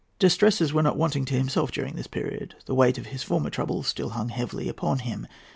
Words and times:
Distresses 0.17 0.73
were 0.73 0.81
not 0.81 0.97
wanting 0.97 1.25
to 1.25 1.35
himself 1.35 1.71
during 1.71 1.93
this 1.93 2.07
period. 2.07 2.55
The 2.65 2.73
weight 2.73 2.97
of 2.97 3.05
his 3.05 3.21
former 3.21 3.51
troubles 3.51 3.85
still 3.85 4.09
hung 4.09 4.29
heavily 4.29 4.67
upon 4.67 4.97
him. 4.97 5.27